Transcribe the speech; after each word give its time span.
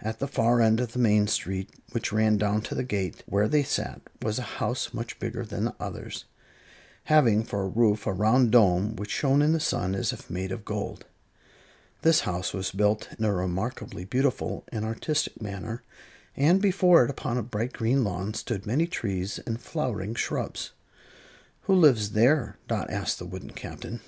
At 0.00 0.18
the 0.18 0.26
far 0.26 0.60
end 0.60 0.80
of 0.80 0.90
the 0.92 0.98
main 0.98 1.28
street, 1.28 1.70
which 1.92 2.10
ran 2.12 2.36
down 2.36 2.62
to 2.62 2.74
the 2.74 2.82
gate 2.82 3.22
where 3.26 3.46
they 3.46 3.62
sat, 3.62 4.00
was 4.20 4.40
a 4.40 4.58
house 4.58 4.92
much 4.92 5.20
bigger 5.20 5.44
than 5.46 5.66
the 5.66 5.74
others, 5.78 6.24
having 7.04 7.44
for 7.44 7.62
a 7.62 7.68
roof 7.68 8.04
a 8.04 8.12
round 8.12 8.50
dome 8.50 8.96
which 8.96 9.12
shone 9.12 9.40
in 9.40 9.52
the 9.52 9.60
sun 9.60 9.94
as 9.94 10.12
if 10.12 10.28
made 10.28 10.50
of 10.50 10.64
gold. 10.64 11.06
This 12.00 12.22
house 12.22 12.52
was 12.52 12.72
built 12.72 13.08
in 13.16 13.24
a 13.24 13.32
remarkably 13.32 14.04
beautiful 14.04 14.64
and 14.72 14.84
artistic 14.84 15.40
manner, 15.40 15.84
and 16.36 16.60
before 16.60 17.04
it, 17.04 17.10
upon 17.12 17.38
a 17.38 17.42
bright 17.44 17.72
green 17.72 18.02
lawn, 18.02 18.34
stood 18.34 18.66
many 18.66 18.88
trees 18.88 19.38
and 19.46 19.60
flowering 19.62 20.16
shrubs. 20.16 20.72
"Who 21.66 21.74
lives 21.76 22.10
there?" 22.14 22.58
Dot 22.66 22.90
asked 22.90 23.20
the 23.20 23.26
wooden 23.26 23.50
Captain. 23.50 24.00